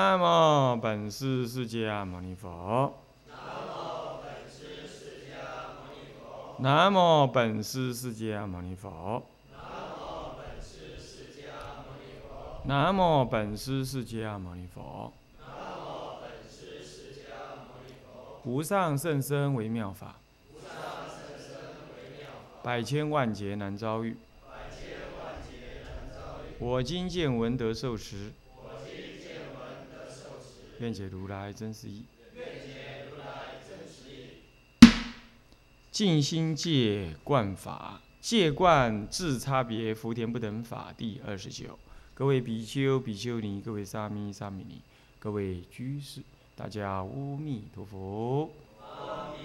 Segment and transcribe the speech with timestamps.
[0.00, 2.94] 南无本师释迦牟尼佛。
[6.58, 9.22] 南无本师释迦牟尼佛。
[12.64, 15.12] 南无本师释迦牟尼佛。
[18.44, 20.16] 无上甚深微妙法，
[22.62, 24.16] 百千万劫难遭遇。
[26.58, 28.32] 我今见闻得受持，
[30.80, 32.04] 愿解如来真实义。
[35.90, 41.78] 尽心戒观法，戒观自差别福田不等法第二十九。
[42.14, 44.80] 各位比丘、比丘尼，各位沙弥、沙弥尼，
[45.18, 46.22] 各位居士，
[46.56, 47.04] 大家阿
[47.38, 48.50] 弥陀佛。
[48.78, 49.36] 好，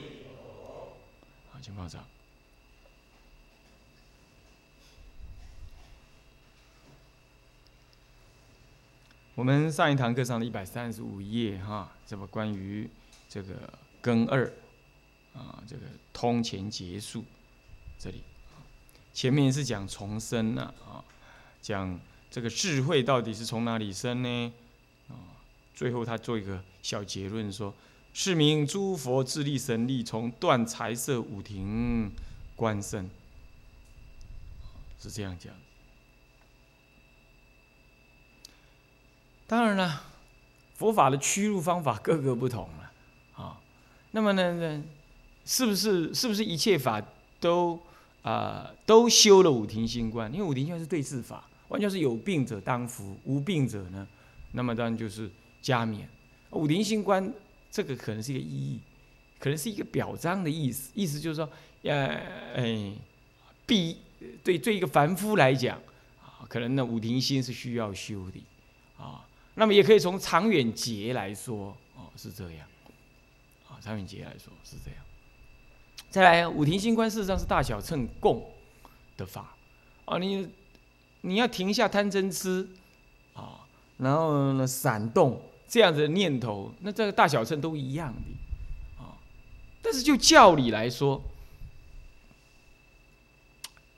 [1.62, 2.02] 请放上。
[9.36, 12.90] 我们上一堂课上的一百三十五页哈，这么关于
[13.28, 13.54] 这个
[14.02, 14.50] 根二
[15.34, 15.82] 啊，这个
[16.14, 17.22] 通前结束
[18.00, 18.24] 这里，
[19.14, 21.04] 前面是讲重生呐啊，
[21.62, 22.00] 讲
[22.32, 24.54] 这个智慧到底是从哪里生呢？
[25.10, 25.36] 啊，
[25.74, 27.74] 最后他做一个小结论说，
[28.14, 32.10] 是名诸佛智力神力从断财色五庭
[32.56, 33.10] 观生，
[34.98, 35.54] 是这样讲。
[39.48, 40.02] 当然了，
[40.74, 42.92] 佛法的驱入方法各个不同了，
[43.44, 43.62] 啊，
[44.10, 44.84] 那么呢呢，
[45.46, 47.00] 是不是是不是一切法
[47.40, 47.80] 都
[48.24, 50.34] 啊都修了五庭心观？
[50.34, 54.08] 因为五庭心观是对治法，完全是有病者当服，无病者呢，
[54.54, 55.30] 那么当然就是
[55.62, 56.10] 加冕。
[56.50, 57.32] 五庭心观
[57.70, 58.80] 这个可能是一个意义，
[59.38, 61.48] 可能是一个表彰的意思，意思就是说，
[61.84, 62.08] 呃，
[62.56, 62.94] 哎，
[63.68, 64.00] 必
[64.44, 65.78] 对对一个凡夫来讲，
[66.24, 68.44] 啊，可能呢五庭心是需要修的，
[68.98, 69.24] 啊。
[69.56, 72.68] 那么也可以从长远劫来说，哦，是这样，
[73.70, 75.00] 啊，长远劫来说是这样。
[76.10, 78.52] 再来，五庭星观事实上是大小乘共
[79.16, 79.56] 的法，
[80.04, 80.50] 啊，你
[81.22, 82.68] 你要停下贪嗔痴，
[83.34, 83.66] 啊，
[83.98, 89.16] 然后呢闪动这样子的念头，那这个大小乘都一样的，啊，
[89.82, 91.22] 但是就教理来说，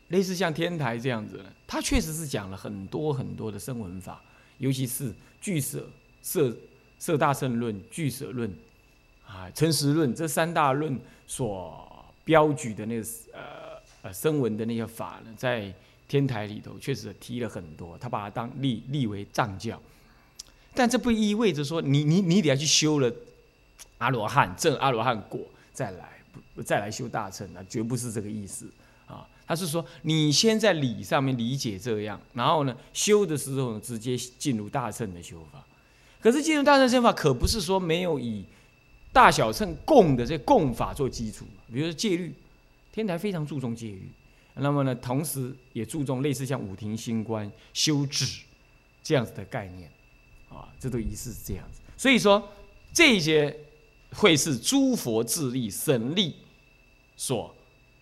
[0.09, 4.21] 类似像天台这样子，它确实是讲了很多很多的声闻法。
[4.57, 5.87] 尤其是俱舍、
[6.21, 6.55] 色
[6.99, 8.51] 色大乘论、俱舍论
[9.25, 13.41] 啊、诚实论这三大论所标举的那个呃
[14.01, 15.73] 呃声闻的那些法呢，在
[16.07, 19.81] 天台里头确实提了很多，他把它当立立为藏教，
[20.73, 23.13] 但这不意味着说你你你得要去修了
[23.97, 25.41] 阿罗汉证阿罗汉果
[25.73, 26.19] 再来
[26.55, 28.67] 不再来修大乘啊，绝不是这个意思。
[29.47, 35.65] 他是说，你先在理上面理解这样，然后呢，修的时候直接进入大乘的修法。
[36.19, 38.43] 可是进入大乘修法，可不是说没有以
[39.13, 41.45] 大小乘共的这共法做基础。
[41.71, 42.35] 比如说戒律，
[42.91, 44.11] 天台非常注重戒律，
[44.55, 48.41] 那么呢，同时也注重类似像五庭星观修止
[49.01, 49.89] 这样子的概念，
[50.49, 51.79] 啊，这都仪式是这样子。
[51.95, 52.51] 所以说，
[52.91, 53.57] 这些
[54.11, 56.35] 会是诸佛智力神力
[57.15, 57.53] 所。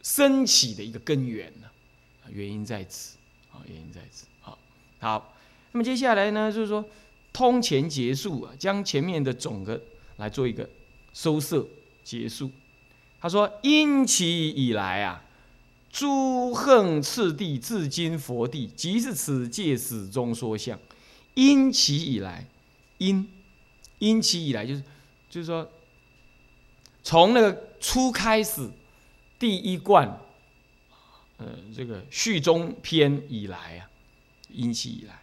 [0.06, 1.68] 升起的一个根源呢，
[2.30, 3.18] 原因在此
[3.52, 4.28] 啊，原因在此。
[4.40, 4.56] 好，
[5.00, 5.34] 好，
[5.72, 6.88] 那么接下来呢，就是说
[7.34, 9.82] 通前结束啊，将前面的总的
[10.18, 10.70] 来做一个
[11.12, 11.66] 收摄
[12.04, 12.52] 结束。
[13.20, 15.26] 他说：因其以来啊，
[15.92, 20.80] 诸横次第至今佛地，即是此界始终说相。
[21.34, 22.48] 因其以来，
[23.00, 23.28] 因
[23.98, 24.84] 因其以来，就是
[25.32, 25.68] 就是说，
[27.02, 28.70] 从那个初开始。
[29.38, 30.20] 第一贯，
[31.38, 33.90] 呃，这个序中篇以来啊，
[34.50, 35.22] 因其以来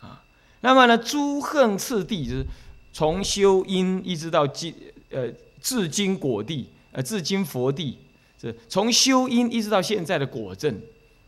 [0.00, 0.24] 啊，
[0.62, 2.46] 那么呢，诸横次第就是
[2.92, 4.74] 从修因一直到今，
[5.10, 7.98] 呃，至今果地，呃，至今佛地，
[8.38, 10.80] 这从修因一直到现在的果证，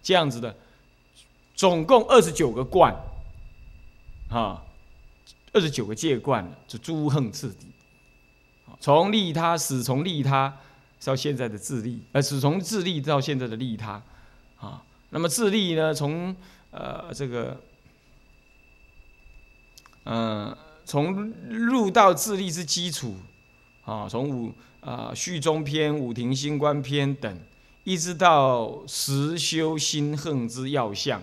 [0.03, 0.56] 这样子的，
[1.54, 2.97] 总共二十九个冠，
[4.31, 4.64] 啊，
[5.52, 7.67] 二十九个戒冠，就诸横次第，
[8.81, 10.56] 从利他始，从利他。
[11.04, 14.00] 到现在的自利，呃，是从自利到现在的利他，
[14.56, 16.34] 啊，那么自利呢，从
[16.70, 17.60] 呃这个，
[20.04, 23.16] 嗯，从入道自利之基础，
[23.84, 27.37] 啊，从五啊序中篇、五庭星官篇等，
[27.82, 31.20] 一直到实修心恨之要相，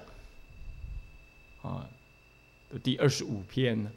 [1.62, 1.88] 啊，
[2.70, 3.90] 的第二十五篇呢，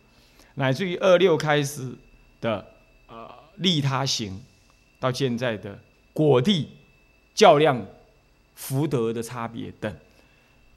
[0.55, 1.93] 乃至于二六开始
[2.41, 2.65] 的
[3.09, 4.41] 呃利他行。
[5.03, 5.77] 到现在的
[6.13, 6.69] 果地
[7.35, 7.85] 较量
[8.55, 9.93] 福德的差别等，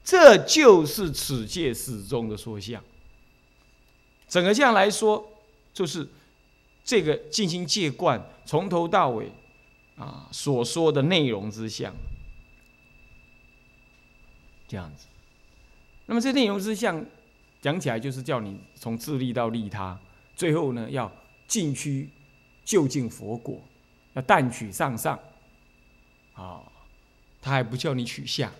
[0.03, 2.83] 这就是此界始终的说相。
[4.27, 5.31] 整个这样来说，
[5.71, 6.07] 就是
[6.83, 9.31] 这个进行戒观，从头到尾
[9.95, 11.93] 啊所说的内容之相，
[14.67, 15.05] 这样子。
[16.07, 17.05] 那么这内容之相
[17.61, 19.99] 讲起来，就是叫你从自利到利他，
[20.35, 21.11] 最后呢要
[21.47, 22.09] 进趋
[22.63, 23.61] 就近佛果，
[24.15, 25.17] 要淡取上上，
[26.33, 26.59] 啊，
[27.41, 28.51] 他还不叫你取下。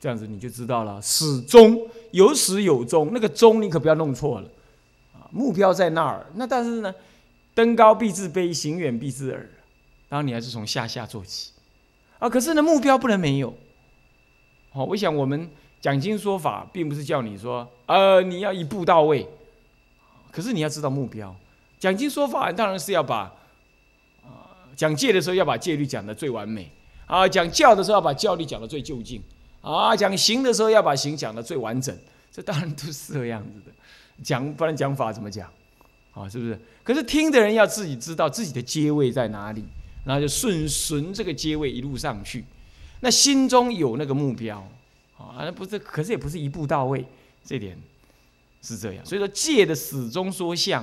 [0.00, 4.48] 这样子你就知道了，始终有始有终，那个终你可不要弄错了，
[5.12, 6.26] 啊，目标在那儿。
[6.36, 6.94] 那但是呢，
[7.52, 9.46] 登高必自卑，行远必自耳。
[10.08, 11.52] 然后你还是从下下做起，
[12.18, 13.54] 啊，可是呢，目标不能没有。
[14.72, 15.50] 好，我想我们
[15.80, 19.28] 讲经说法，并不是叫你说，呃，你要一步到位，
[20.32, 21.36] 可是你要知道目标。
[21.78, 23.32] 讲经说法当然是要把，
[24.76, 26.70] 讲戒的时候要把戒律讲的最完美，
[27.06, 29.22] 啊，讲教的时候要把教律讲的最就近。
[29.62, 31.94] 啊，讲行的时候要把行讲的最完整，
[32.32, 33.72] 这当然都是这样子的。
[34.22, 35.52] 讲不然讲法怎么讲？
[36.14, 36.58] 啊，是不是？
[36.82, 39.62] 可是听的人要自己知道自己的阶位在哪里，
[40.02, 42.42] 然后就顺顺这个阶位一路上去。
[43.00, 44.66] 那心中有那个目标，
[45.18, 47.04] 啊，那不是，可是也不是一步到位，
[47.44, 47.78] 这点
[48.62, 49.04] 是这样。
[49.04, 50.82] 所以说戒的始终说相，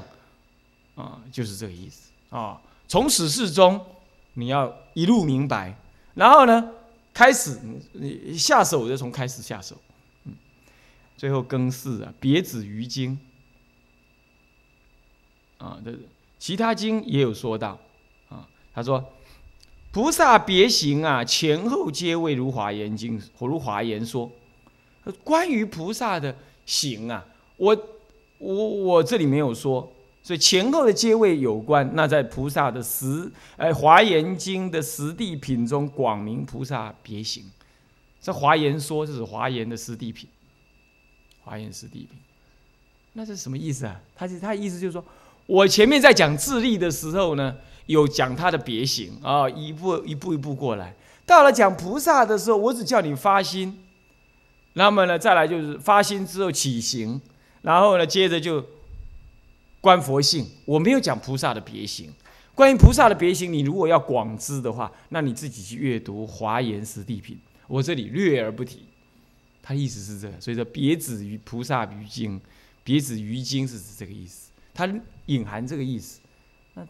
[0.94, 2.62] 啊，就是这个意思啊。
[2.88, 3.86] 从始至终
[4.34, 5.78] 你要一路明白，
[6.14, 6.72] 然后呢？
[7.14, 7.60] 开始，
[7.94, 9.76] 你下手就从开始下手，
[10.26, 10.34] 嗯，
[11.18, 13.18] 最后更四啊，别指于经
[15.58, 15.92] 啊，这
[16.38, 17.80] 其他经也有说到
[18.30, 19.04] 啊，他说
[19.92, 24.32] 菩萨别行啊，前后皆为如华严经或如华严说，
[25.24, 26.36] 关于菩萨的
[26.68, 27.26] 行啊，
[27.56, 27.76] 我
[28.38, 29.92] 我我这里没有说。
[30.28, 37.46] 所以前后的阶位有关，那在菩萨的十哎华严经的十地品中，广明菩萨别行。
[38.20, 40.28] 这华严说，这是华严的十地品。
[41.46, 42.10] 华严十地品，
[43.14, 44.02] 那是什么意思啊？
[44.18, 45.02] 他是他意思就是说，
[45.46, 50.94] 我前面在讲自利的时候呢，有讲他的别行啊，一步一步一步过来。
[51.26, 53.80] 到了讲菩萨的时候，我只叫你发心，
[54.74, 57.22] 那么呢，再来就是发心之后起行，
[57.62, 58.62] 然后呢，接着就。
[59.88, 62.14] 观佛性，我没有讲菩萨的别行。
[62.54, 67.38] 关于菩萨的别行，你如果要广知的话，那你自己去阅读《华严实地品》，
[67.68, 68.84] 我这里略而不提。
[69.62, 72.38] 他意思是这个，所以说别指于菩萨于经，
[72.84, 74.94] 别指于经是指这个意思，它
[75.28, 76.20] 隐含这个意思。
[76.74, 76.86] 那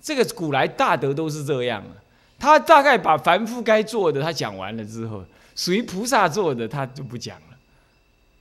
[0.00, 1.92] 这个古来大德都是这样啊，
[2.38, 5.22] 他大概把凡夫该做的他讲完了之后，
[5.54, 7.58] 属于菩萨做的他就不讲了，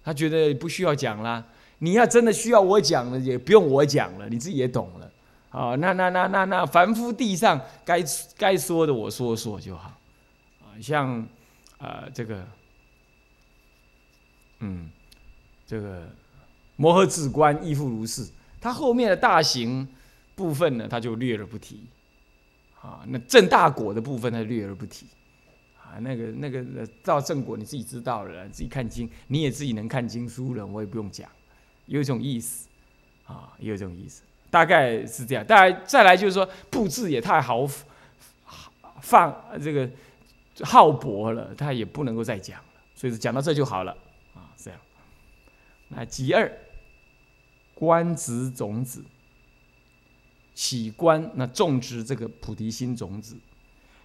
[0.05, 1.43] 他觉得不需要讲啦。
[1.83, 5.11] 你要真的需要我讲了，也不用我讲了，你自己也懂了。
[5.49, 8.01] 啊，那那那那那凡夫地上该
[8.37, 9.89] 该说的，我说说就好。
[10.61, 11.27] 啊，像
[11.77, 12.47] 啊这个，
[14.59, 14.89] 嗯，
[15.67, 16.07] 这个
[16.77, 18.25] 摩诃智观亦复如是。
[18.61, 19.85] 他后面的大行
[20.35, 21.81] 部分呢，他就略而不提。
[22.79, 25.05] 啊，那正大果的部分他略而不提。
[25.75, 31.29] 啊，那个那个到正果你自己知道了，自己看经，你也自己能看经书了，我也不用讲。
[31.85, 32.67] 有一种意思，
[33.25, 35.45] 啊，有一种意思，大概是这样。
[35.45, 37.67] 大概再来就是说，布置也太豪
[39.01, 39.89] 放这个
[40.61, 42.65] 浩博了，他也不能够再讲了。
[42.95, 43.91] 所以讲到这就好了，
[44.33, 44.79] 啊，这样。
[45.89, 46.49] 那其二，
[47.73, 49.03] 观植种子，
[50.53, 53.35] 起观那种植这个菩提心种子，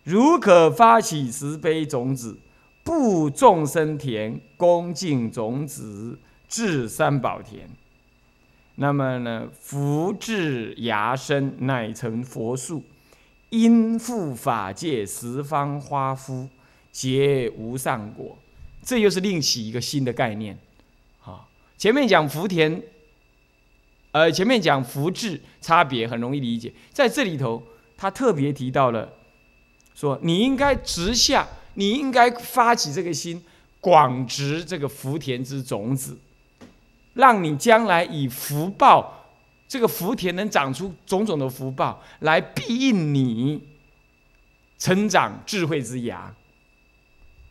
[0.02, 2.36] 如可发起慈悲种子，
[2.82, 6.18] 布众生田，恭敬种子。
[6.48, 7.68] 至三宝田，
[8.76, 9.48] 那么呢？
[9.52, 12.82] 福至芽生，乃成佛树，
[13.50, 16.48] 因复法界十方花夫，
[16.90, 18.38] 结无上果。
[18.82, 20.58] 这又是另起一个新的概念。
[21.22, 22.82] 啊，前面讲福田，
[24.12, 27.62] 呃，前面讲福至差别很容易理解，在这里头，
[27.98, 29.12] 他特别提到了，
[29.94, 33.44] 说你应该直下，你应该发起这个心，
[33.80, 36.16] 广植这个福田之种子。
[37.18, 39.26] 让你将来以福报，
[39.66, 43.60] 这个福田能长出种种的福报，来庇应你
[44.78, 46.32] 成长智慧之芽，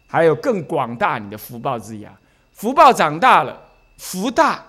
[0.07, 2.17] 还有更广大你的福报之芽。
[2.53, 3.61] 福报长大了，
[3.97, 4.65] 福大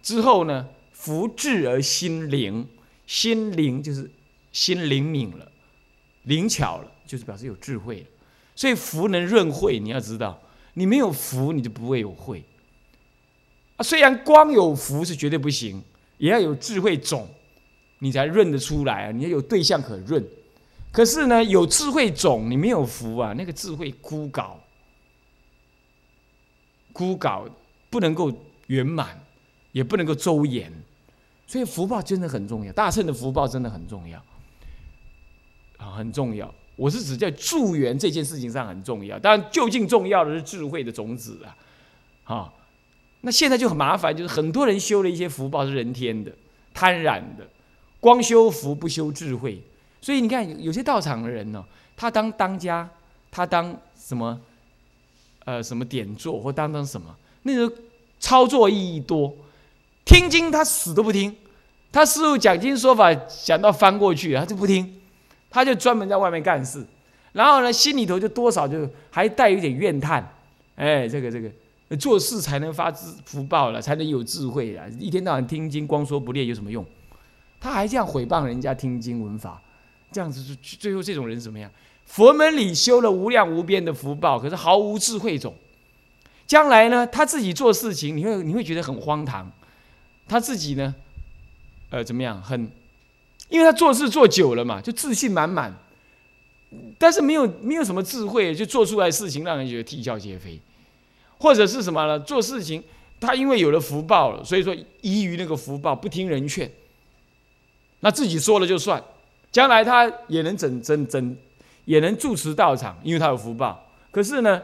[0.00, 2.68] 之后呢，福智而心灵，
[3.04, 4.08] 心灵就是
[4.52, 5.50] 心灵敏了，
[6.22, 8.06] 灵巧了，就是表示有智慧了。
[8.54, 10.40] 所以福能润慧，你要知道，
[10.74, 12.44] 你没有福，你就不会有慧。
[13.78, 15.82] 啊，虽然光有福是绝对不行，
[16.18, 17.26] 也要有智慧种，
[18.00, 19.10] 你才认得出来啊！
[19.10, 20.22] 你要有对象可认。
[20.90, 24.50] 可是呢，有智慧种，你没有福啊，那个智慧枯槁，
[26.92, 27.48] 枯槁
[27.88, 28.32] 不能够
[28.66, 29.20] 圆满，
[29.72, 30.72] 也不能够周延，
[31.46, 34.18] 所以福报真的很重要，大乘的福报真的很重要，
[35.76, 36.52] 啊，很重要。
[36.74, 41.56] 我是指在助缘这件事情上很重要，当然究竟重要的是智慧的种子啊，
[42.24, 42.52] 啊，
[43.22, 46.30] 那现在就很麻烦，就是很多人修了一些福报是人天的、
[46.72, 47.44] 贪婪的，
[47.98, 49.60] 光修福不修智慧，
[50.00, 51.64] 所以你看有些道场的人呢，
[51.96, 52.88] 他当当家，
[53.30, 54.40] 他当什么，
[55.44, 57.74] 呃，什么点座或当当什么，那个
[58.20, 59.34] 操作意义多。
[60.04, 61.36] 听经他死都不听，
[61.90, 65.00] 他师傅讲经说法讲到翻过去，他就不听，
[65.50, 66.86] 他就专门在外面干事，
[67.32, 70.26] 然后呢心里头就多少就还带有点怨叹，
[70.76, 71.50] 哎，这个这个。
[71.96, 74.86] 做事才能发智福报了，才能有智慧啊！
[74.98, 76.84] 一天到晚听经光说不练有什么用？
[77.60, 79.60] 他还这样毁谤人家听经闻法，
[80.12, 81.70] 这样子最后这种人怎么样？
[82.06, 85.54] 佛门里修了无量无边的福报，可是毫无智慧种，
[86.46, 89.50] 将来呢他自己做事情，你会你会觉得很荒唐。
[90.26, 90.94] 他自己呢，
[91.90, 92.42] 呃，怎么样？
[92.42, 92.70] 很，
[93.48, 95.74] 因为他做事做久了嘛，就自信满满，
[96.98, 100.60] 但是没有没有什么智慧，就做出来事情让人觉得啼笑皆非，
[101.38, 102.18] 或者是什么呢？
[102.20, 102.82] 做事情
[103.20, 106.70] 他因为有了福报了，所以说依于那个福报，不听人劝，
[108.00, 109.02] 那自己说了就算，
[109.50, 111.36] 将来他也能整整整，
[111.84, 113.84] 也能住持道场，因为他有福报。
[114.10, 114.62] 可是呢，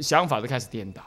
[0.00, 1.02] 想法就开始颠倒。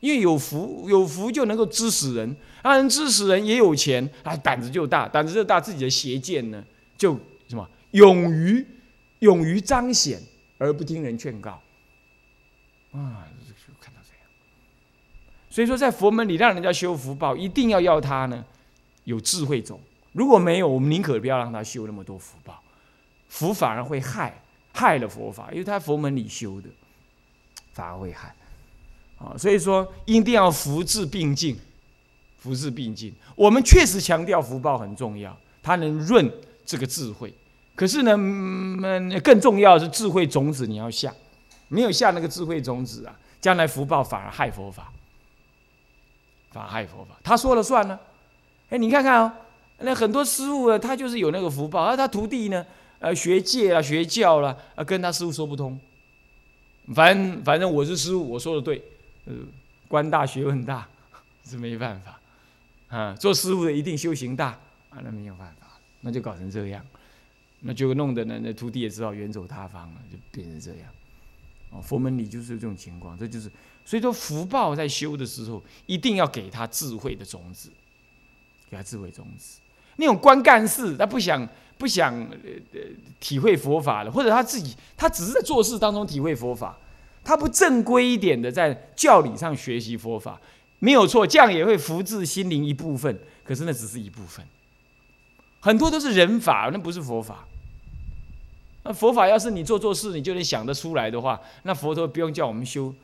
[0.00, 6.64] 因为有福，有福就能够支使人，让，人支使人也有钱，啊，胆子就大，胆子就大，自己的邪见呢，
[6.96, 7.18] 就
[7.48, 8.64] 什么勇于
[9.18, 10.20] 勇于彰显，
[10.56, 11.60] 而不听人劝告，
[12.92, 13.26] 啊，
[15.50, 18.44] 所以说，在佛门里让人家修福报，一定要要他呢
[19.04, 19.80] 有智慧种，
[20.12, 22.62] 如果没有，我们宁可不要让他修那么多福报，
[23.28, 26.68] 福反而会害害了佛法，因为他佛门里修的，
[27.72, 28.34] 反而会害。
[29.16, 31.58] 啊，所以说一定要福智并进，
[32.36, 33.12] 福智并进。
[33.34, 36.30] 我们确实强调福报很重要，它能润
[36.64, 37.34] 这个智慧。
[37.74, 41.12] 可是呢，嗯，更重要的是智慧种子你要下，
[41.66, 44.92] 没有下那个智慧种子啊，将来福报反而害佛法，
[46.58, 47.18] 法害佛法。
[47.22, 47.98] 他说了算呢。
[48.70, 49.32] 哎，你看看哦，
[49.78, 52.66] 那很多师傅啊，他就是有那个福报，而他徒弟呢，
[52.98, 55.78] 呃，学戒啊，学教了，啊，跟他师傅说不通。
[56.94, 58.82] 反正反正我是师傅，我说的对。
[59.24, 59.34] 呃，
[59.88, 60.86] 官大学问大
[61.44, 62.20] 是没办法
[62.88, 64.48] 啊，做师傅的一定修行大
[64.90, 65.66] 啊，那没有办法，
[66.00, 66.84] 那就搞成这样，
[67.60, 70.90] 那就弄得呢，那徒弟也知道远走他方了，就变成这样。
[71.70, 73.50] 哦，佛门里就是这种情况，这就是
[73.88, 77.70] 所以说福报在修的时候，一定要给他智慧的种子，
[78.70, 79.60] 给他智慧种子。
[79.96, 82.80] 那种官干事，他不想不想呃呃
[83.18, 86.76] 体会佛法了，或者他自己他只是在做事当中体会佛法。
[87.24, 90.38] 他不正规一点的在教理上学习佛法，
[90.80, 93.18] 没有错，这样也会福至心灵一部分。
[93.42, 94.44] 可是那只是一部分，
[95.60, 97.48] 很多都是人法，那不是佛法。
[98.84, 102.94] 那佛法要是你做做事你就能想得出来的话，那佛陀不用叫我们修，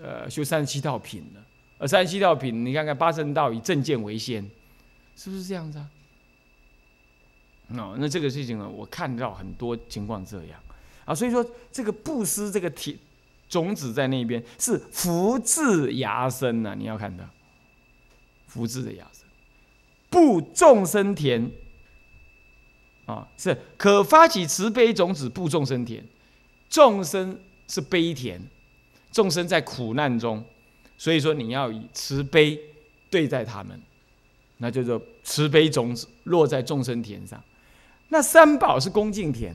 [0.00, 1.44] 呃，修三十七道品了。
[1.78, 4.48] 而三十七道品，你看看八正道以正见为先，
[5.16, 5.90] 是不是这样子啊？
[7.70, 10.60] 哦，那这个事情呢，我看到很多情况这样
[11.04, 12.98] 啊，所以说这个布施这个体。
[13.48, 17.22] 种子在那边是福至芽生呐，你要看到
[18.46, 19.26] 福至的芽生，
[20.08, 21.50] 布众生田
[23.04, 26.02] 啊，是可发起慈悲种子，布众生田。
[26.70, 28.40] 众生是悲田，
[29.12, 30.44] 众生在苦难中，
[30.98, 32.58] 所以说你要以慈悲
[33.10, 33.80] 对待他们，
[34.56, 37.40] 那就做慈悲种子落在众生田上。
[38.08, 39.54] 那三宝是恭敬田，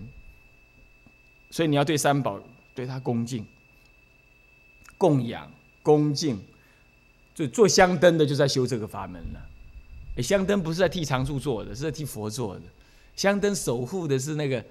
[1.49, 2.39] 所以你要对三宝
[2.73, 3.45] 对他恭敬。
[4.97, 5.51] 供养、
[5.83, 6.39] 恭敬，
[7.35, 10.23] 就做香灯的就在修这个法门了。
[10.23, 12.61] 香灯不是在替常住做的，是在替佛做的。
[13.15, 14.63] 香灯守护的是那个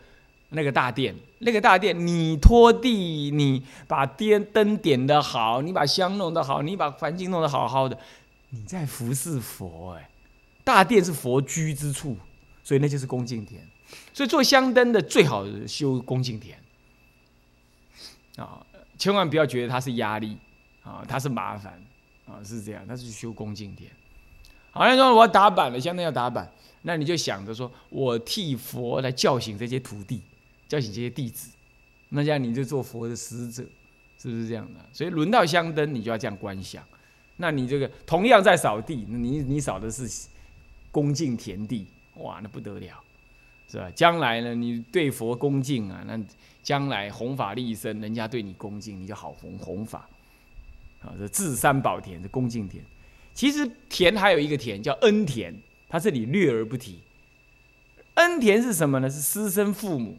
[0.50, 7.98] 那个大殿，那个大殿你拖地，你把电灯点的好，你把香弄得好，你把环境弄得好好的，
[8.50, 10.08] 你在服侍佛哎。
[10.64, 12.16] 大殿是佛居之处，
[12.64, 13.60] 所以那就是恭敬田。
[14.12, 16.58] 所以做香灯的最好修恭敬田
[18.36, 18.66] 啊。
[18.98, 20.36] 千万不要觉得它是压力
[20.82, 21.80] 啊，它是麻烦
[22.26, 23.90] 啊，是这样，它是修恭敬天。
[24.70, 26.50] 好像说我要打板了，相当要打板，
[26.82, 30.20] 那你就想着说我替佛来叫醒这些徒弟，
[30.68, 31.50] 叫醒这些弟子，
[32.08, 33.62] 那这样你就做佛的使者，
[34.18, 34.80] 是不是这样的？
[34.92, 36.84] 所以轮到香灯，你就要这样观想。
[37.36, 40.08] 那你这个同样在扫地，你你扫的是
[40.90, 43.02] 恭敬田地，哇，那不得了，
[43.70, 43.90] 是吧？
[43.94, 46.20] 将来呢，你对佛恭敬啊，那。
[46.66, 50.08] 将来弘法利生，人家对你恭敬，你就好弘弘法。
[51.00, 52.84] 啊，这至三宝田是恭敬田。
[53.32, 55.54] 其实田还有一个田叫恩田，
[55.88, 56.98] 他这里略而不提。
[58.14, 59.08] 恩田是什么呢？
[59.08, 60.18] 是师生父母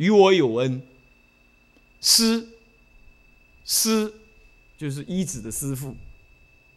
[0.00, 0.80] 与我有恩。
[2.00, 2.48] 师
[3.66, 4.10] 师
[4.78, 5.94] 就是医子的师傅、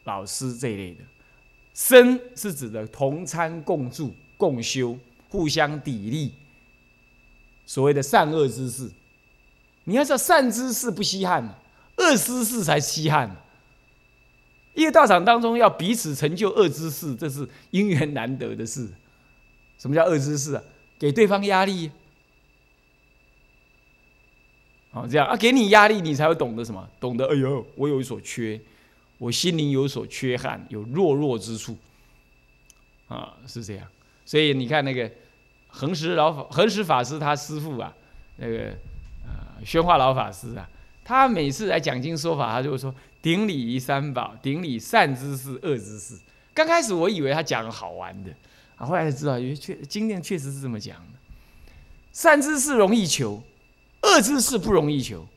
[0.04, 1.00] 老师这一类的。
[1.74, 5.00] 生是指的同参共住、共修、
[5.30, 6.32] 互相砥砺，
[7.66, 8.92] 所谓的善恶之事。
[9.86, 11.58] 你要知道，善之事不稀罕，
[11.96, 13.34] 恶之事才稀罕。
[14.74, 18.90] 一个道场当中要彼此成就恶之事，这是因缘难得的事。
[19.80, 20.64] 什么叫恶之事啊？
[21.00, 21.90] 给对方压力。
[24.94, 26.88] 好，这样啊，给你压力，你才会懂得什么？
[27.00, 28.62] 懂得，哎呦，我有所缺，
[29.18, 31.76] 我心灵有所缺憾，有弱弱之处。
[33.08, 33.86] 啊，是这样。
[34.26, 35.12] 所以你看那个
[35.68, 37.94] 恒石老法，恒石法师他师父啊，
[38.38, 38.74] 那个
[39.26, 40.70] 呃宣化老法师啊，
[41.04, 42.94] 他每次来讲经说法，他就会说。
[43.24, 46.20] 顶礼三宝，顶礼善知识、恶知识。
[46.54, 48.30] 刚开始我以为他讲好玩的，
[48.76, 51.18] 啊，后来才知道，因为确经验确实是这么讲的。
[52.12, 53.42] 善知识容易求，
[54.14, 55.28] 恶之事不容易求。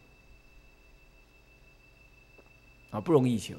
[2.90, 3.54] 啊，不容易求。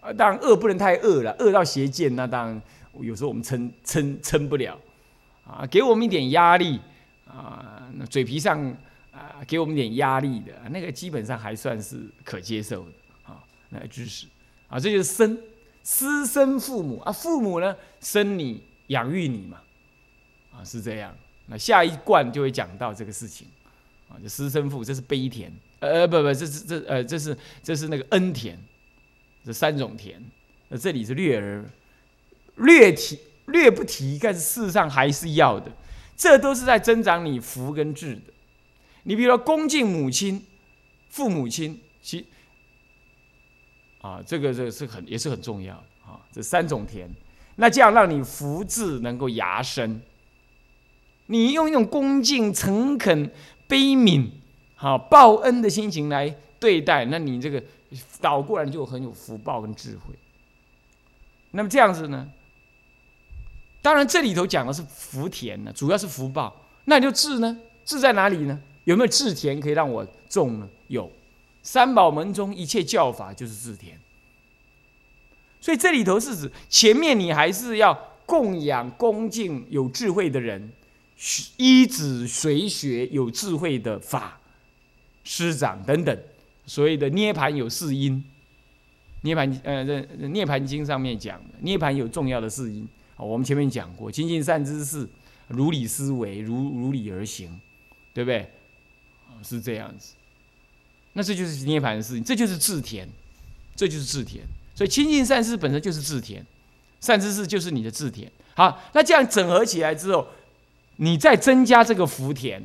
[0.00, 2.62] 啊，当然恶不能太恶了，恶到邪见，那当然
[3.00, 4.78] 有时候我们撑撑撑不了。
[5.46, 6.80] 啊，给我们一点压力，
[7.26, 8.60] 啊，那嘴皮上
[9.12, 12.92] 啊，给我们点压力的那个，基本上还算是可接受的。
[13.24, 13.44] 啊。
[13.68, 14.26] 那知识，
[14.68, 15.38] 啊，这就是生，
[15.82, 19.60] 私生父母啊，父母呢生你养育你嘛，
[20.52, 21.14] 啊是这样。
[21.46, 23.46] 那下一贯就会讲到这个事情，
[24.08, 28.58] 啊，就师生父，这是悲田，呃不不，这是这呃这是这是那个恩田，
[29.44, 30.22] 这三种田。
[30.68, 31.64] 那这里是略而
[32.56, 35.70] 略提略不提，但是事实上还是要的，
[36.16, 38.32] 这都是在增长你福跟智的。
[39.02, 40.44] 你比如说恭敬母亲、
[41.08, 42.26] 父母亲，其。
[44.00, 47.08] 啊，这个这个是很也是很重要的啊，这三种田，
[47.56, 49.98] 那这样让你福智能够牙生，
[51.24, 53.30] 你用一种恭敬、诚恳、
[53.66, 54.28] 悲悯、
[54.74, 57.62] 好报恩的心情来对待，那你这个
[58.20, 60.14] 倒过来就很有福报跟智慧。
[61.52, 62.28] 那么这样子呢？
[63.80, 66.64] 当然这里头讲的是福田呢，主要是福报。
[66.86, 67.58] 那你就智呢？
[67.84, 68.60] 智在哪里呢？
[68.84, 70.68] 有没有智田可以让我种呢？
[70.88, 71.10] 有。
[71.62, 73.98] 三宝门中一切教法就是智田，
[75.62, 80.70] 所以这里头是指前面你还是要供养恭敬有智慧的人，
[81.56, 84.40] 依止随学有智慧的法
[85.22, 86.18] 师长等等。
[86.66, 88.24] 所谓的涅盘有四因，
[89.22, 95.08] 涅盘呃这涅盘经上面讲的涅盘有重要的四因，我们前面讲过，精进善知识，
[95.48, 97.60] 如理思维，如如理而行，
[98.12, 98.50] 对不对？
[99.42, 100.14] 是这样子。
[101.12, 103.06] 那这就是涅盘的事情，这就是智田，
[103.76, 104.42] 这就是智田。
[104.74, 106.44] 所以亲近善事本身就是智田，
[107.00, 108.30] 善知识就是你的智田。
[108.54, 110.26] 好，那这样整合起来之后，
[110.96, 112.62] 你再增加这个福田，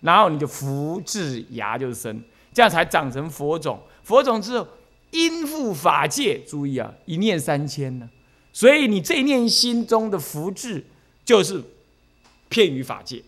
[0.00, 3.80] 然后你的福智芽就生，这样才长成佛种。
[4.02, 4.68] 佛种之后，
[5.10, 8.08] 因复法界，注意啊，一念三千呢。
[8.52, 10.84] 所以你这一念心中的福智，
[11.24, 11.62] 就是
[12.48, 13.22] 片于法界。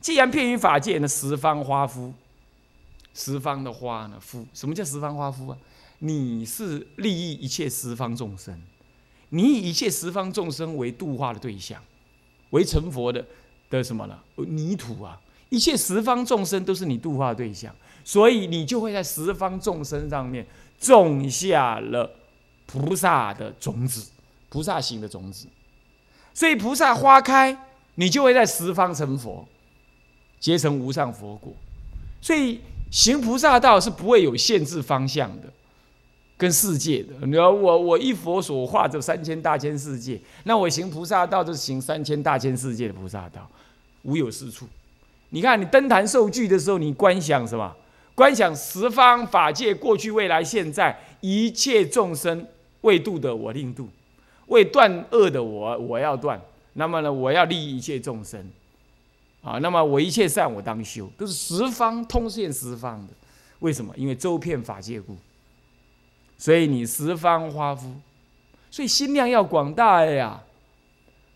[0.00, 2.12] 既然片于法界呢，十方花夫。
[3.14, 4.16] 十方的花呢？
[4.18, 5.58] 夫什么叫十方花夫啊？
[5.98, 8.58] 你是利益一切十方众生，
[9.28, 11.78] 你以一切十方众生为度化的对象，
[12.52, 13.22] 为成佛的
[13.78, 14.18] 的什么呢？
[14.36, 15.20] 泥土啊！
[15.48, 20.46] 一切十方众生都是你度化对象，所以你就会在十方众生上面
[20.78, 22.10] 种下了
[22.66, 24.10] 菩萨的种子，
[24.48, 25.46] 菩萨行的种子。
[26.34, 27.56] 所以菩萨花开，
[27.94, 29.46] 你就会在十方成佛，
[30.40, 31.52] 结成无上佛果。
[32.20, 32.60] 所以。
[32.92, 35.48] 行菩萨道是不会有限制方向的，
[36.36, 37.26] 跟世界的。
[37.26, 43.50] 你要我我一佛所化这三千大千世界，那我行菩萨道就是行三千大千世界的菩萨道，
[44.02, 44.66] 无有是处。
[45.30, 47.74] 你看你登坛受具的时候，你观想什么？
[48.14, 52.46] 观想十方法界过去、未来、现在一切众生
[52.82, 53.88] 未度的我令度，
[54.48, 56.40] 未断恶的我我要断。
[56.74, 58.46] 那么呢，我要利益一切众生。
[59.42, 63.12] 啊，那么我一切善我当修，都是十方通现十方的，
[63.60, 63.92] 为什么？
[63.96, 65.16] 因为周遍法界故。
[66.36, 67.92] 所以你十方花夫，
[68.70, 70.42] 所以心量要广大呀。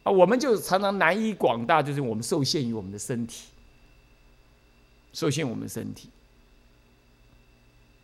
[0.07, 3.49] 啊，我们就常常难以广大，就是我们受限于我们的身体，
[5.13, 6.09] 受限我们身体。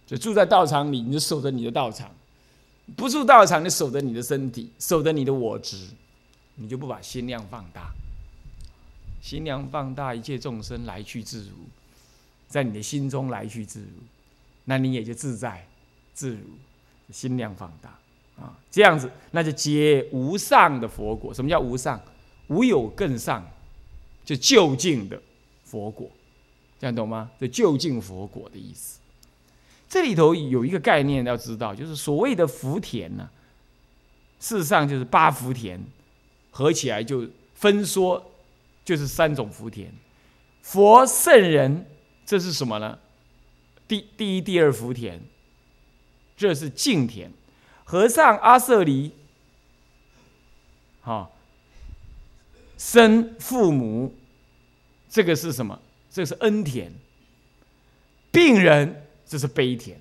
[0.04, 2.08] 就住在道场里，你就守着你的道场；
[2.96, 5.90] 不住道场，你守着你的身体，守着你的我执，
[6.56, 7.92] 你就不把心量放大。
[9.20, 11.54] 心量放大，一切众生来去自如，
[12.48, 14.02] 在你的心中来去自如，
[14.64, 15.64] 那你也就自在
[16.12, 16.40] 自如。
[17.12, 17.96] 心量放大，
[18.36, 21.32] 啊，这样子那就结无上的佛果。
[21.32, 22.00] 什么叫无上？
[22.48, 23.46] 无有更上，
[24.24, 25.20] 就就近的
[25.64, 26.10] 佛果，
[26.78, 27.30] 这样懂吗？
[27.40, 28.98] 这就近佛果的意思。
[29.88, 33.28] 这里头有一个概念要知道，就是所谓的福田呢，
[34.40, 35.80] 事实上就是八福田
[36.50, 38.32] 合起来就分说，
[38.84, 39.92] 就是三种福田。
[40.62, 41.86] 佛圣人，
[42.24, 42.98] 这是什么呢？
[43.86, 45.20] 第第一、第二福田，
[46.36, 47.30] 这是净田；
[47.84, 49.12] 和尚阿舍离，
[51.00, 51.36] 好，
[52.78, 54.14] 生父母，
[55.08, 55.78] 这个是什么？
[56.10, 56.92] 这是恩田。
[58.30, 60.00] 病人，这是悲田，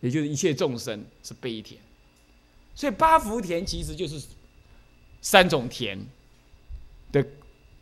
[0.00, 1.80] 也就是一切众生是悲田。
[2.74, 4.20] 所以八福田其实就是
[5.20, 5.98] 三种田
[7.12, 7.24] 的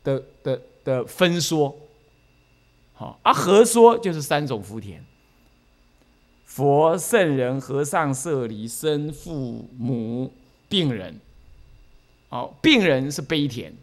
[0.03, 1.75] 的的的分说。
[2.93, 5.05] 好，而和说就是三种福田。
[6.47, 10.33] 佛、圣人、和尚、舍离、生、父母、
[10.71, 11.21] 病人。
[12.29, 13.75] 好，病人是悲田，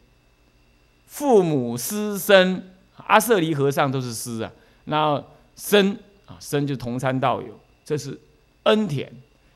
[1.05, 2.63] 父母、师生、
[2.95, 4.51] 阿舍离和尚都是师啊。
[4.85, 5.23] 那
[5.55, 8.19] 生啊，生就同参道友，这是
[8.63, 9.11] 恩田。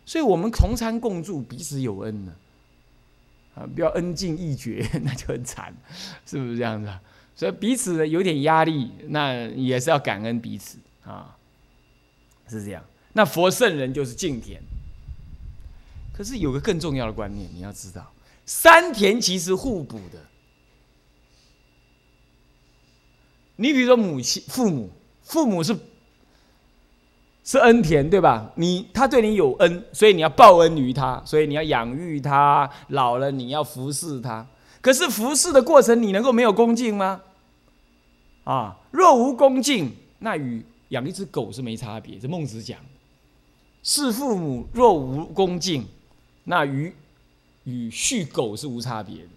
[0.06, 2.36] 所以我们同参共住，彼此有恩呢。
[3.56, 5.76] 啊，不要恩尽义绝，那就很惨，
[6.26, 7.02] 是不是这样子啊？
[7.36, 11.36] 所以彼此有点压力，那也是要感恩彼此啊，
[12.48, 12.84] 是这样。
[13.18, 14.62] 那佛圣人就是净田，
[16.14, 18.14] 可是有个更重要的观念，你要知道，
[18.46, 20.20] 三田其实互补的。
[23.56, 24.92] 你比如说母亲、父母，
[25.24, 25.76] 父母是
[27.44, 28.52] 是恩田，对吧？
[28.54, 34.46] 你他对你有恩，所以你要报恩于他，所以你要养育他，老了你要服侍他。
[34.80, 37.22] 可是服侍的过程，你能够没有恭敬吗？
[38.44, 42.20] 啊，若无恭敬，那与养一只狗是没差别。
[42.20, 42.78] 这孟子讲。
[43.90, 45.88] 是父母若无恭敬，
[46.44, 46.94] 那与
[47.64, 49.30] 与畜狗是无差别的。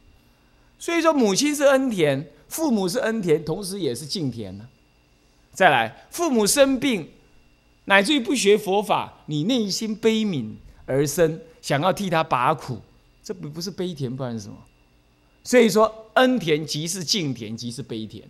[0.76, 4.68] 所以说，母亲是恩田，父母是恩田，同时也是敬田呢。
[5.52, 7.08] 再来，父母生病，
[7.84, 12.80] 乃至于不学佛法，你内心悲悯而生，想要替他拔苦，
[13.22, 14.56] 这不不是悲田，不然是什么？
[15.44, 18.28] 所以说，恩田即是敬田，即是悲田。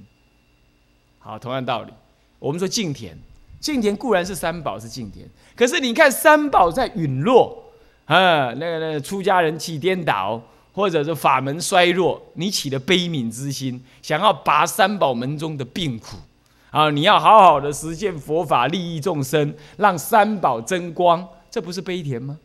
[1.18, 1.94] 好，同样道理，
[2.38, 3.18] 我们说敬田。
[3.60, 7.62] 净田固然是三宝是净田，可是你看三宝在陨落，
[8.06, 10.42] 啊，那个那个出家人起颠倒，
[10.72, 16.16] 或者是法门衰弱，你起了悲悯之心，想要拔三宝门中的病苦，
[16.70, 22.38] 啊，你要好好的实践佛法，利益众生，让三宝增光，这不是悲田吗？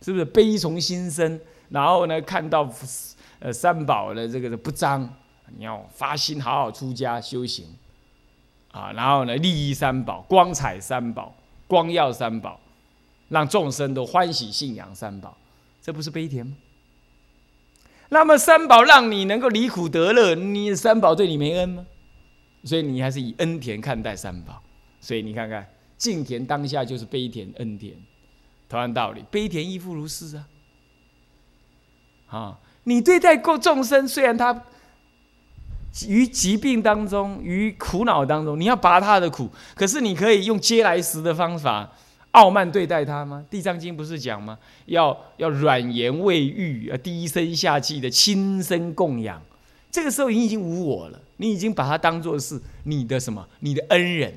[0.00, 1.38] 是不是悲从心生？
[1.68, 2.66] 然后呢，看到
[3.38, 5.06] 呃三宝的这个不彰，
[5.58, 7.66] 你要发心好好出家修行。
[8.72, 11.34] 啊，然后呢，利益三宝，光彩三宝，
[11.66, 12.60] 光耀三宝，
[13.28, 15.36] 让众生都欢喜信仰三宝，
[15.82, 16.56] 这不是悲田吗？
[18.10, 21.84] 那么三宝让你能够离苦得乐，你三宝对你没恩吗？
[22.62, 24.62] 所以你还是以恩田看待三宝。
[25.00, 27.94] 所以你看看，敬田当下就是悲田恩田，
[28.68, 30.48] 同样道理，悲田亦复如是啊。
[32.28, 34.64] 啊，你对待过众生，虽然他。
[36.06, 41.90] 于疾病当中，于苦恼当中，你要拔他的苦，可是你可以用嗟来食的方法
[42.32, 43.44] 傲慢对待他吗？
[43.50, 44.58] 地藏经不是讲吗？
[44.86, 49.42] 要要软言慰喻，啊，低声下气的亲身供养。
[49.90, 53.44] 这个时候你已经无我了，你已经把他当做是你的什么？
[53.58, 54.32] 你的恩人，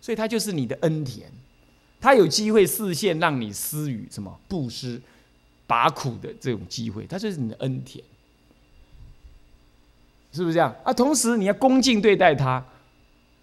[0.00, 1.30] 所以他就是你的恩田。
[2.00, 5.00] 他有机会视线让你施予什么布施、
[5.66, 8.04] 拔苦的这种机会，他就是你的恩田。
[10.38, 10.92] 是不是这样啊？
[10.92, 12.64] 同时你要恭敬对待他，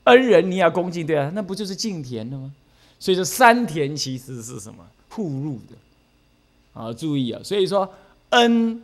[0.05, 2.53] 恩人你要恭敬对待他，那不就是敬田了吗？
[2.97, 6.93] 所以说三田其实是什么互入的啊？
[6.93, 7.41] 注意啊！
[7.43, 7.93] 所以说
[8.29, 8.81] 恩、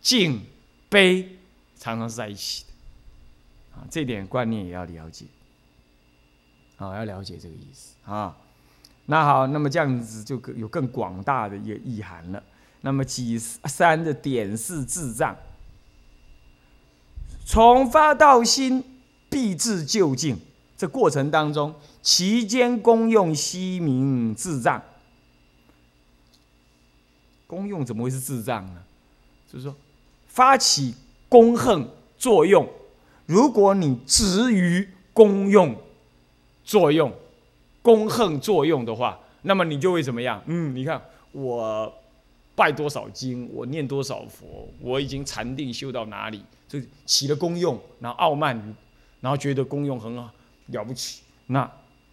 [0.00, 0.42] 敬、
[0.88, 1.36] 悲
[1.78, 5.26] 常常是在一起的啊，这点观念也要了解
[6.76, 8.36] 啊，要了解这个意思啊。
[9.06, 12.42] 那好，那么这样子就有更广大的一个意涵了。
[12.80, 15.36] 那么几三的点是智障。
[17.46, 18.82] 从发到心，
[19.30, 20.36] 必至就近。
[20.76, 24.82] 这过程当中，其间功用悉明智障。
[27.46, 28.82] 功用怎么会是智障呢？
[29.50, 29.74] 就是说，
[30.26, 30.92] 发起
[31.28, 32.68] 功恨作用，
[33.26, 35.74] 如果你执于功用
[36.64, 37.12] 作用、
[37.80, 40.42] 功恨作用的话，那么你就会怎么样？
[40.46, 41.90] 嗯，你看我
[42.56, 46.44] 拜多少经，我念多少佛，我已经禅定修到哪里？
[46.68, 48.74] 就起了功用，然后傲慢，
[49.20, 50.30] 然后觉得功用很好
[50.66, 51.70] 了不起，那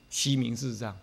[0.10, 0.96] 虚名是这样。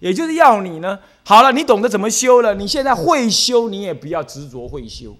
[0.00, 5.16] 也就是要你呢，好了，你懂得怎么修了，你现在会修，你也不要执着会修，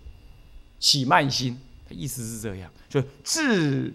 [0.78, 1.58] 起慢心。
[1.88, 3.94] 他意思是这样，就至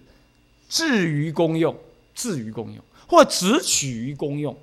[0.68, 1.76] 至于功用，
[2.16, 4.58] 至于功用，或只取于功用，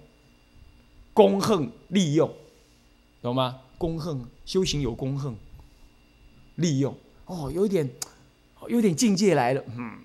[1.13, 2.33] 功恨利用，
[3.23, 3.61] 懂吗？
[3.79, 5.37] 功恨修行有功恨，
[6.55, 7.89] 利用哦，有一点
[8.69, 9.99] 有点境界来了，嗯，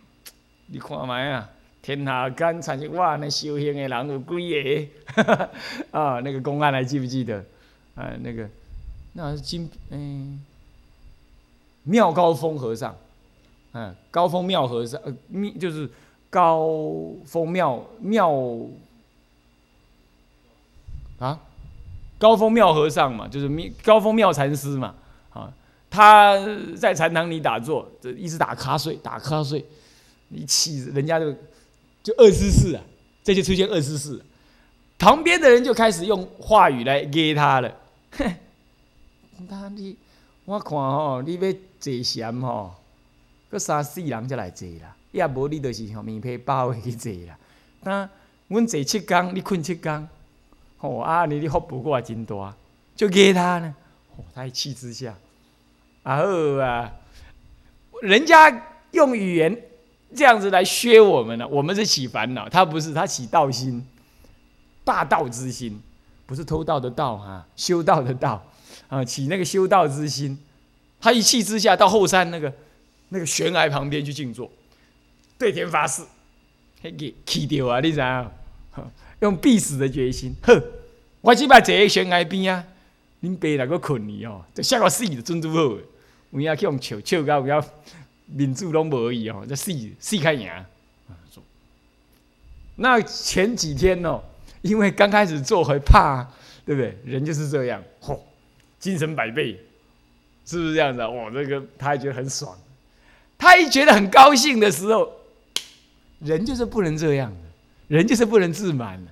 [0.68, 1.50] 你看嘛呀。
[1.84, 5.50] 天下间产生哇，那修行的人有几个？
[5.90, 7.44] 啊，那个公案还记不记得？
[7.96, 8.48] 啊，那个
[9.14, 10.40] 那是金嗯，
[11.82, 12.96] 妙高峰和尚，
[13.74, 15.90] 嗯，高峰妙和尚，呃，密就是
[16.30, 16.70] 高
[17.26, 18.32] 峰妙妙
[21.18, 21.40] 啊，
[22.20, 24.94] 高峰妙和尚嘛，就是密高峰妙禅师嘛，
[25.32, 25.52] 啊，
[25.92, 26.36] 他
[26.76, 29.64] 在禅堂里打坐，这一直打瞌睡，打瞌睡，
[30.32, 31.32] 一气人家就。
[32.04, 32.82] 就二十四啊，
[33.24, 34.20] 这就出现二十四，
[34.98, 37.72] 旁边的人就开始用话语来给他了。
[38.18, 38.36] 哼，
[39.48, 39.96] 那你
[40.46, 42.74] 我看吼，你要坐禅吼，
[43.52, 44.96] 搁三四人才来坐啦。
[45.12, 47.38] 要无你就是后面被包去坐啦。
[47.84, 48.10] 那
[48.48, 50.08] 阮坐七工，你困七工，
[50.80, 52.56] 吼啊，你你福不过真大，
[52.96, 53.76] 就给他呢。
[54.18, 55.16] 哦，他一气之下，
[56.04, 56.24] 啊好
[56.60, 56.92] 啊，
[58.02, 59.64] 人家用语言。
[60.14, 61.48] 这样子来削我们呢？
[61.48, 63.82] 我们是起烦恼，他不是，他起道心，
[64.84, 65.82] 大道之心，
[66.26, 68.46] 不是偷盗的盗哈，修道的道
[68.90, 70.38] 啊，起那个修道之心。
[71.00, 72.54] 他一气之下到后山那个
[73.08, 74.52] 那个悬崖旁边去静坐，
[75.38, 76.02] 对天发誓，
[76.82, 77.80] 嘿给气掉啊！
[77.80, 78.30] 你知道？
[79.22, 80.62] 用必死的决心，哼！
[81.22, 82.66] 我只把坐在悬崖边啊，
[83.22, 85.78] 恁爸来个困你哦，就吓我死的准拄好，
[86.32, 87.64] 有影去用笑笑到要。
[88.34, 90.50] 民主拢无伊哦，这死死开赢。
[92.78, 94.24] 那前几天哦，
[94.62, 96.26] 因为刚开始做会怕，
[96.66, 96.98] 对不对？
[97.04, 98.26] 人就是这样，吼，
[98.80, 99.60] 精神百倍，
[100.46, 101.06] 是不是这样子？
[101.06, 102.58] 哇，这个他还觉得很爽。
[103.38, 105.12] 他一觉得很高兴的时候，
[106.20, 109.12] 人就是不能这样的，人就是不能自满的。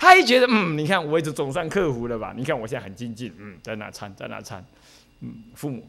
[0.00, 2.32] 他一觉得，嗯，你看我已经总算克服了吧？
[2.34, 4.64] 你看我现在很精进，嗯，在那参，在那参，
[5.20, 5.86] 嗯，父母。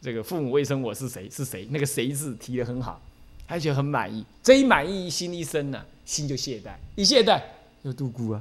[0.00, 1.28] 这个父母未生我是谁？
[1.28, 1.68] 是谁？
[1.70, 2.98] 那个“谁”字提的很好，
[3.46, 4.24] 他觉得很满意。
[4.42, 7.38] 这一满意，心一生呢，心就懈怠，一懈怠
[7.82, 8.40] 又度孤啊，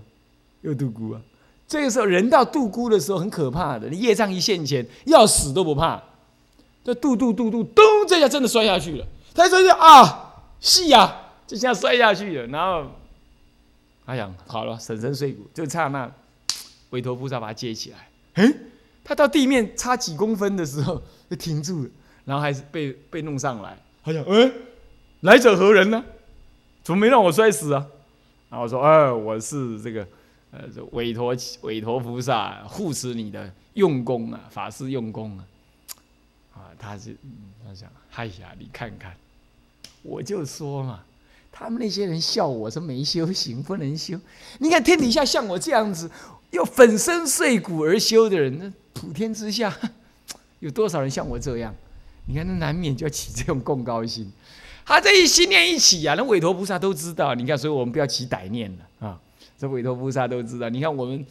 [0.62, 1.22] 又度孤啊。
[1.68, 6.02] 这个时候，人到度孤的时候很可怕的，你业障一现前，要死都不怕。
[6.82, 9.06] 这度度度度，咚，这下真的摔下去了。
[9.36, 11.14] 他说：“啊，是呀，
[11.46, 12.90] 这下摔下去了。”然后，
[14.10, 16.12] 他想好了，粉身碎骨，就刹那，
[16.90, 18.10] 韦陀菩萨把他接起来。
[18.34, 18.54] 哎，
[19.04, 21.02] 他到地面差几公分的时候。
[21.30, 21.90] 就停住了，
[22.26, 23.78] 然后还是被被弄上来。
[24.04, 24.52] 他想：“哎，
[25.20, 26.04] 来者何人呢？
[26.82, 27.86] 怎么没让我摔死啊？”
[28.50, 30.08] 然后我说：“哎，我是这个
[30.50, 35.46] 呃，韦陀韦陀菩萨护持你的用功啊，法师用功啊。”
[36.58, 37.16] 啊，他是
[37.64, 39.16] 他想：“哎呀，你看看，
[40.02, 41.04] 我就说嘛，
[41.52, 44.20] 他们那些人笑我说没修行，不能修。
[44.60, 46.10] 你看天底下像我这样子
[46.52, 49.76] 又粉身碎骨而修的人，那普天之下。
[50.60, 51.74] ”有多少人像我这样？
[52.26, 54.30] 你看，那难免就要起这种共高心。
[54.86, 57.34] 他这一心念一起呀，那韦陀菩萨都知道。
[57.34, 59.20] 你看，所以我们不要起歹念了啊。
[59.58, 60.68] 这韦陀菩萨都知道。
[60.68, 61.26] 你看，我们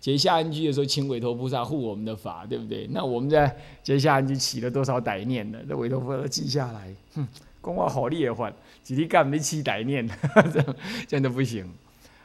[0.00, 2.86] 结下安居的时候，请韦陀菩萨护我们的法，对不对？
[2.90, 5.58] 那我们在结下安居起了多少歹念呢？
[5.68, 6.94] 这韦陀菩萨都记下来。
[7.14, 7.28] 哼，
[7.64, 10.06] 公话好厉害，几天干没起歹念，
[10.52, 10.76] 这样
[11.08, 11.66] 这样都不行。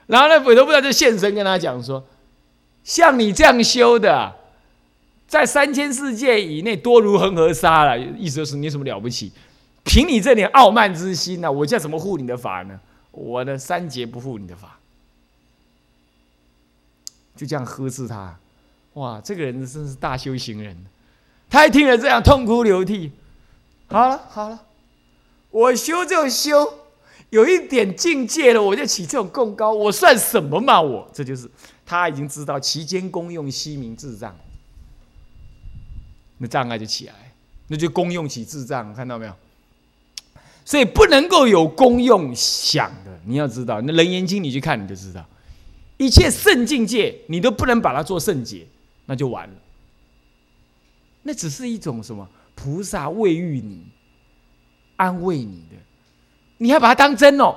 [0.08, 2.04] 然后呢，韦陀菩萨就现身跟他讲说：
[2.84, 4.36] 像你这样修的。
[5.28, 7.96] 在三千世界以内，多如恒河沙了。
[8.00, 9.32] 意思就是你有什么了不起？
[9.84, 11.52] 凭你这点傲慢之心呢？
[11.52, 12.80] 我叫怎么护你的法呢？
[13.12, 14.80] 我的三劫不护你的法，
[17.36, 18.36] 就这样呵斥他。
[18.94, 20.76] 哇，这个人真是大修行人。
[21.48, 23.12] 他一听了这样，痛哭流涕。
[23.88, 24.60] 好了好了，
[25.52, 26.74] 我修就修，
[27.30, 30.82] 有一点境界了，我就起这种更高，我算什么嘛？
[30.82, 31.50] 我这就是
[31.86, 34.36] 他已经知道其间功用悉明智障。
[36.38, 37.14] 那障碍就起来，
[37.68, 39.34] 那就功用起智障，看到没有？
[40.64, 45.26] 所以不能够有功用想的，你要知道，那《楞严经》你去看你就知道，
[45.98, 48.68] 一切圣境界你都不能把它做圣洁，
[49.08, 49.56] 那就完了。
[51.24, 52.30] 那只是一种什么？
[52.56, 53.84] 菩萨未遇你、
[55.00, 55.78] 安慰你的，
[56.58, 57.56] 你还把它当真哦？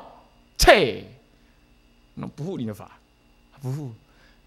[0.57, 1.05] 切，
[2.15, 2.93] 那不护你的法，
[3.61, 3.93] 不护。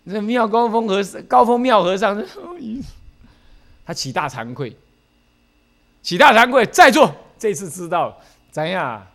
[0.06, 2.26] 那妙高峰和尚、高峰妙和尚，
[3.86, 4.74] 他起大惭愧，
[6.02, 8.18] 起大惭愧，再做这次知道
[8.50, 9.06] 怎样？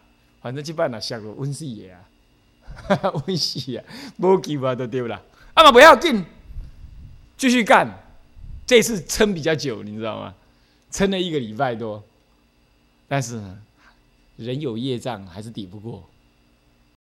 [0.42, 2.00] 反正去办了下个温室爷啊，
[3.26, 3.82] 温室爷，
[4.18, 5.22] 无机会都丢了。
[5.56, 6.22] 那么不要紧，
[7.38, 7.88] 继续干。
[8.66, 10.34] 这次撑比较久，你知道吗？
[10.90, 12.02] 撑了一个礼拜多，
[13.08, 13.58] 但是呢，
[14.40, 16.08] 人有业障，还是抵不过。